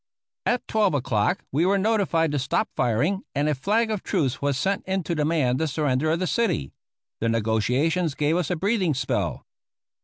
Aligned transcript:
At 0.47 0.67
twelve 0.67 0.95
o'clock 0.95 1.43
we 1.51 1.63
were 1.63 1.77
notified 1.77 2.31
to 2.31 2.39
stop 2.39 2.69
firing 2.75 3.21
and 3.35 3.47
a 3.47 3.53
flag 3.53 3.91
of 3.91 4.01
truce 4.01 4.41
was 4.41 4.57
sent 4.57 4.83
in 4.87 5.03
to 5.03 5.13
demand 5.13 5.59
the 5.59 5.67
surrender 5.67 6.09
of 6.09 6.17
the 6.17 6.25
city. 6.25 6.71
The 7.19 7.29
negotiations 7.29 8.15
gave 8.15 8.35
us 8.35 8.49
a 8.49 8.55
breathing 8.55 8.95
spell. 8.95 9.45